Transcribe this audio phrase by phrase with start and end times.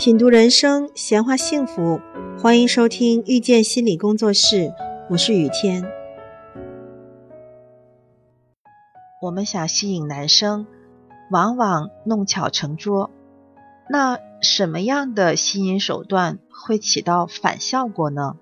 [0.00, 2.00] 品读人生，闲话幸福，
[2.38, 4.72] 欢迎收听遇见心理工作室，
[5.10, 5.84] 我是雨天。
[9.20, 10.66] 我们想吸引男生，
[11.30, 13.10] 往往弄巧成拙。
[13.90, 18.38] 那什么样的吸引手段会起到反效果呢？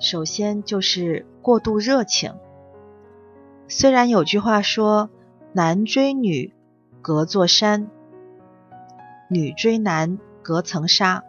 [0.00, 2.32] 首先就是过度热情。
[3.68, 5.10] 虽然有句话说
[5.52, 6.54] “男追女
[7.02, 7.90] 隔座山，
[9.28, 10.18] 女追男”。
[10.44, 11.24] 隔层纱，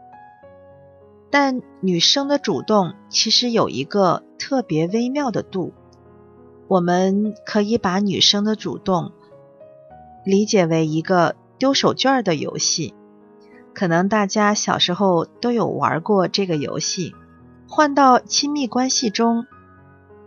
[1.31, 5.73] 但女生的主动其实有一个特别微妙的度。
[6.67, 9.11] 我们可以把女生的主动
[10.25, 12.93] 理解为一个丢手绢的游戏。
[13.73, 17.13] 可能大家小时候都有玩过这个游戏。
[17.67, 19.45] 换到亲密关系中，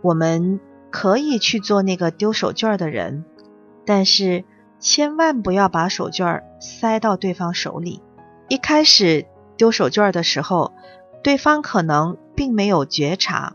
[0.01, 0.59] 我们
[0.91, 3.25] 可以去做那个丢手绢的人，
[3.85, 4.45] 但是
[4.79, 8.01] 千万不要把手绢塞到对方手里。
[8.49, 9.27] 一开始
[9.57, 10.73] 丢手绢的时候，
[11.21, 13.53] 对方可能并没有觉察，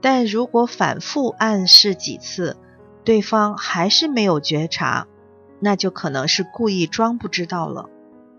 [0.00, 2.56] 但如果反复暗示几次，
[3.02, 5.08] 对方还是没有觉察，
[5.58, 7.90] 那就可能是故意装不知道了。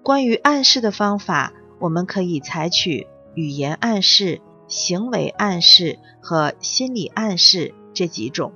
[0.02, 8.53] 关于暗示的方法，我们可以采取语言暗示、行为暗示和心理暗示这几种。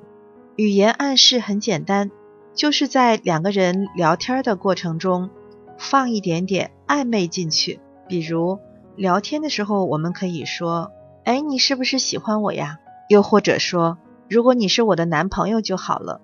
[0.56, 2.12] 语言暗示很简单，
[2.56, 5.30] 就是在两个人聊天的过程中。
[5.78, 8.60] 放一点点暧昧进去，比如
[8.98, 10.92] 聊天的时候，我们可以说
[11.24, 13.98] ：“哎，你是不是喜欢我呀？”又或者说
[14.30, 16.20] ：“如果你是我的男朋友就好了。”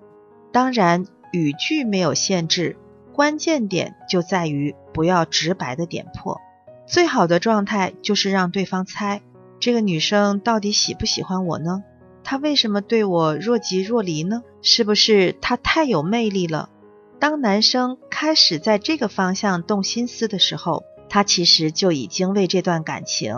[0.52, 2.76] 当然，语句没有限制，
[3.14, 6.38] 关键点就在于不要直白的点破。
[6.86, 9.22] 最好的状态就是让对方猜
[9.60, 11.82] 这个女生到底喜不喜欢我呢？
[12.24, 14.42] 她为什么对我若即若离呢？
[14.60, 16.68] 是不是她太有魅力了？
[17.20, 23.34] 当男生开始在这个方向动心思的时候，他其实就已经为这段感情、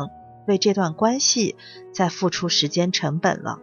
[0.46, 1.56] 为这段关系
[1.92, 3.58] 在付出时间成本了。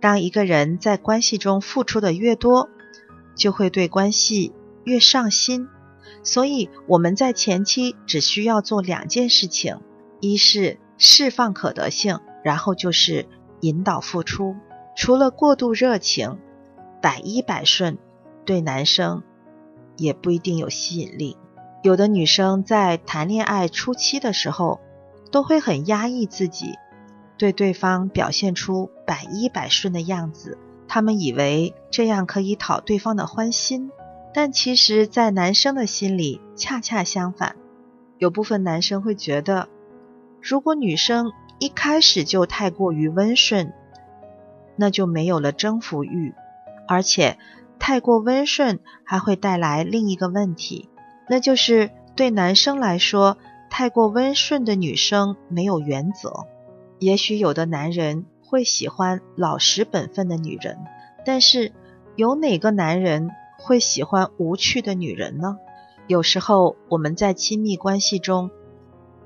[0.00, 2.68] 当一个人在关系中付出的越多，
[3.34, 4.52] 就会对关系
[4.84, 5.68] 越上心。
[6.22, 9.80] 所以我们在前期只需要做两件事情：
[10.20, 13.26] 一是释放可得性，然后就是
[13.60, 14.54] 引导付出。
[14.96, 16.38] 除了过度热情，
[17.00, 17.96] 百依百顺，
[18.44, 19.22] 对男生。
[19.96, 21.36] 也不一定有吸引力。
[21.82, 24.80] 有的女生在谈恋爱初期的时候，
[25.32, 26.74] 都会很压抑自己，
[27.36, 30.58] 对对方表现出百依百顺的样子。
[30.86, 33.90] 他们以为这样可以讨对方的欢心，
[34.32, 37.56] 但其实，在男生的心里恰恰相反。
[38.18, 39.68] 有部分男生会觉得，
[40.40, 43.72] 如果女生一开始就太过于温顺，
[44.76, 46.32] 那就没有了征服欲，
[46.86, 47.38] 而且。
[47.82, 50.88] 太过温顺还会带来另一个问题，
[51.28, 53.36] 那就是对男生来说，
[53.68, 56.46] 太过温顺的女生没有原则。
[57.00, 60.78] 也许有的男人会喜欢老实本分的女人，
[61.26, 61.72] 但是
[62.14, 65.58] 有哪个男人会喜欢无趣的女人呢？
[66.06, 68.52] 有时候我们在亲密关系中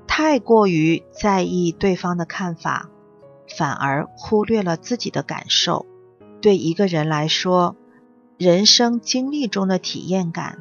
[0.07, 2.89] 太过于在意对方的看法，
[3.55, 5.85] 反而忽略了自己的感受。
[6.41, 7.75] 对一个人来说，
[8.37, 10.59] 人生经历中的体验感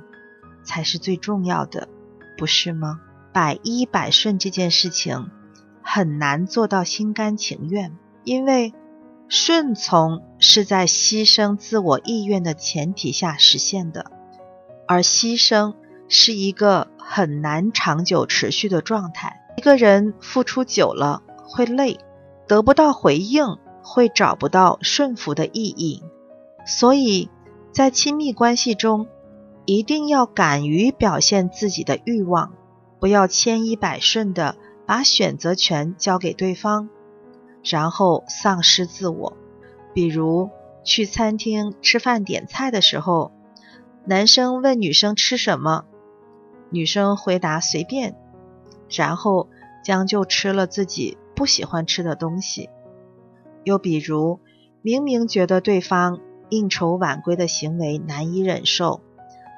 [0.64, 1.88] 才是最重要的，
[2.38, 3.00] 不是吗？
[3.34, 5.30] 百依百顺这件事情
[5.82, 7.94] 很难做到心甘情愿，
[8.24, 8.72] 因为
[9.28, 14.10] 顺从是在牺牲自我意愿的前提下实现的，
[14.88, 15.74] 而牺牲
[16.08, 19.42] 是一个很难长久持续的状态。
[19.58, 21.98] 一个人付出久了会累，
[22.48, 26.02] 得不到回应会找不到顺服的意义，
[26.66, 27.28] 所以。
[27.76, 29.06] 在亲密关系中，
[29.66, 32.54] 一定要敢于表现自己的欲望，
[32.98, 34.56] 不要千依百顺的
[34.86, 36.88] 把选择权交给对方，
[37.62, 39.36] 然后丧失自我。
[39.92, 40.48] 比如
[40.84, 43.32] 去餐厅吃饭点菜的时候，
[44.06, 45.84] 男生问女生吃什么，
[46.70, 48.16] 女生回答随便，
[48.88, 49.50] 然后
[49.84, 52.70] 将就吃了自己不喜欢吃的东西。
[53.64, 54.40] 又比如
[54.80, 56.20] 明明觉得对方。
[56.48, 59.00] 应酬晚归的行为难以忍受，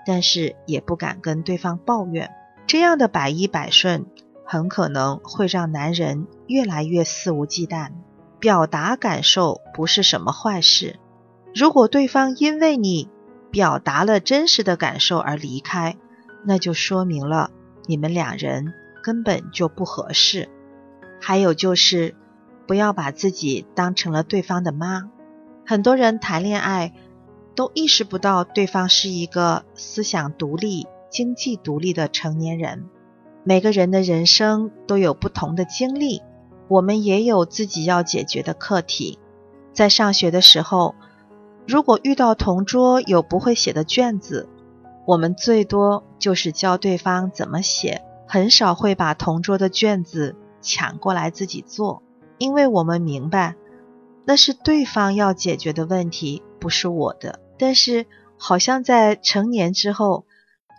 [0.06, 2.30] 但是也不敢跟对方抱怨。
[2.66, 4.06] 这样的百依百顺，
[4.44, 7.92] 很可能会让男人越来越肆无忌惮。
[8.40, 10.98] 表达感受不是什么坏事，
[11.54, 13.08] 如果对方因为你
[13.50, 15.96] 表达了真实的感受而离开，
[16.44, 17.50] 那就说明了
[17.86, 20.48] 你们两人根本就不合适。
[21.20, 22.14] 还有就是，
[22.66, 25.10] 不要把自己当成了对方的妈。
[25.68, 26.94] 很多人谈恋爱
[27.54, 32.88] 都意识不到对方是一个思想独立、经济独立的成年人，
[33.44, 36.22] 每个人的人生都有不同的经历，
[36.68, 39.18] 我们也有自己要解决的课题。
[39.74, 40.94] 在上学的时候，
[41.66, 44.48] 如果遇到同桌有不会写的卷子，
[45.06, 52.02] 我们最多就是教对方怎么写，很少会把同桌的卷子抢过来自己做，
[52.38, 53.54] 因为我们明白
[54.28, 57.40] 那是对方要解决的问题，不是我的。
[57.58, 58.04] 但是
[58.36, 60.26] 好像在成年之后，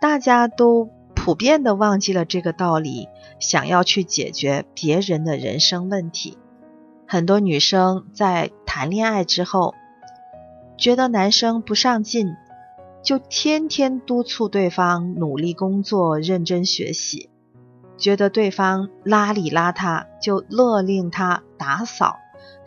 [0.00, 3.08] 大家都普遍的忘记了这个道理，
[3.40, 6.38] 想要去解决别人的人生问题。
[7.08, 9.74] 很多女生在谈恋爱之后，
[10.78, 12.28] 觉得男生不上进。
[13.02, 17.30] 就天天督促对方努力工作、认真学习，
[17.96, 22.18] 觉得对方邋里邋遢，就勒令他打扫，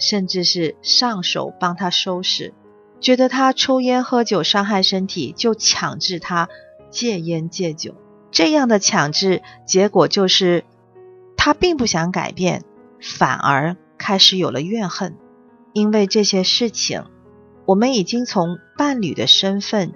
[0.04, 2.52] 甚至是上手帮他收拾；
[3.00, 6.50] 觉得他抽烟喝酒伤害身体，就强制他
[6.92, 7.96] 戒烟戒酒。
[8.30, 10.66] 这样的强制结果就是，
[11.38, 12.64] 他并不想改变，
[13.00, 15.16] 反而开始有了怨恨。
[15.72, 17.06] 因为这些事情，
[17.66, 19.94] 我们已经从伴侣的身份。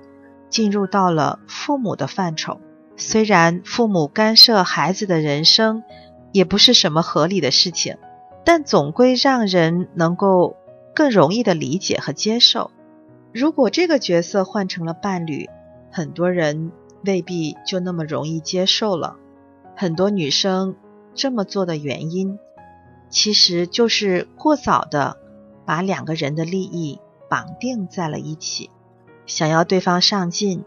[0.49, 2.61] 进入到了父母的范畴，
[2.95, 5.83] 虽然父母干涉孩子的人生
[6.31, 7.97] 也不是什么合理的事情，
[8.47, 10.55] 但总归让人能够
[10.95, 12.71] 更容易的理解和接受。
[13.33, 15.49] 如果这个角色换成了伴侣，
[15.91, 16.71] 很多人
[17.03, 19.17] 未必就那么容易接受了。
[19.75, 20.77] 很多女生
[21.13, 22.39] 这么做的原因，
[23.09, 25.17] 其实就是过早的
[25.65, 28.69] 把两个人的利益绑定在了一起。
[29.25, 30.63] 想要对方上进，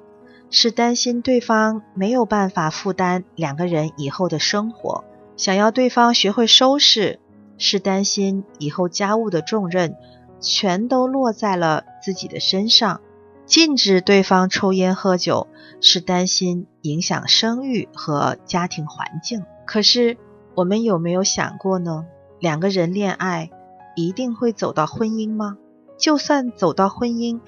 [0.50, 5.02] 是担心对方没有办法负担两个人以后的生活；
[5.38, 7.18] 想要对方学会收拾，
[7.60, 9.94] 是担心以后家务的重任
[10.40, 13.00] 全都落在了自己的身上；
[13.44, 15.46] 禁止对方抽烟喝酒，
[15.80, 19.44] 是担心影响生育和家庭环境。
[19.66, 20.16] 可是，
[20.54, 22.06] 我们有没有想过呢？
[22.40, 23.50] 两个人恋爱
[23.94, 25.58] 一定会走到婚姻吗？
[25.98, 27.40] 就算走到婚姻，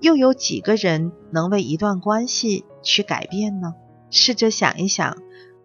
[0.00, 3.74] 又有几个人能为一段关系去改变呢？
[4.10, 5.16] 试着想一想，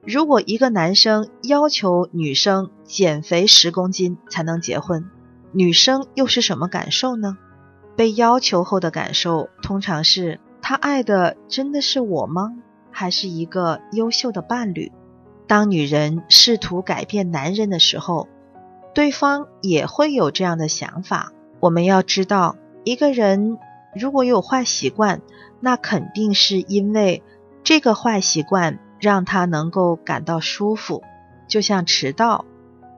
[0.06, 5.10] 如果一个男生要求女生减肥十公斤才能结婚，
[5.52, 7.38] 女生又是什么感受呢？
[7.96, 12.54] 被要求后的感受通常是：他爱的真的是我吗？
[12.92, 14.92] 还是一个优秀的伴侣？
[15.48, 18.28] 当女人试图改变男人的时候，
[18.94, 21.32] 对方也会有这样的想法。
[21.60, 23.58] 我们要知道，一个人。
[23.98, 25.22] 如果有坏习惯，
[25.62, 27.24] 那肯定是因为
[27.64, 31.04] 这个坏习惯让他能够感到舒服。
[31.48, 32.46] 就像迟到，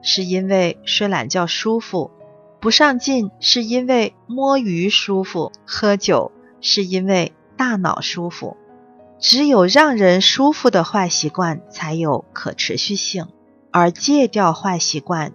[0.02, 2.12] 是因为睡懒觉舒服；
[2.60, 8.58] 不上进，是因为摸鱼舒服；喝酒，是因为大脑舒服。
[9.20, 13.28] 只有让人舒服的坏习惯才有可持续性，
[13.72, 15.34] 而戒掉坏习惯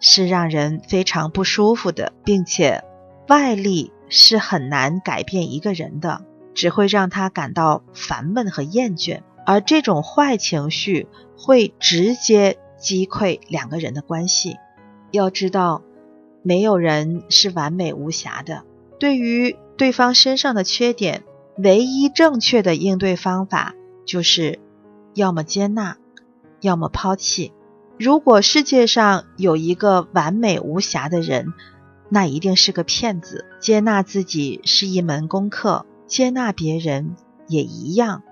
[0.00, 2.84] 是让人非常不舒服的，并且
[3.28, 3.92] 外力。
[4.12, 6.22] 是很难改变一个人的，
[6.52, 14.56] 只会让他感到烦闷和厌倦，而这种坏情绪会直接击溃两个人的关系。
[15.10, 15.82] 要知道，
[16.42, 18.64] 没有人是完美无瑕的。
[18.98, 21.24] 对于对方身上的缺点，
[21.56, 23.74] 唯一正确的应对方法
[24.06, 24.58] 就是，
[25.14, 25.96] 要么接纳，
[26.60, 27.52] 要么抛弃。
[27.98, 31.52] 如果世界上有一个完美无瑕的人，
[32.08, 33.44] 那一定是个骗子。
[33.60, 37.14] 接纳自己是一门功课，接纳别人
[37.46, 38.22] 也一样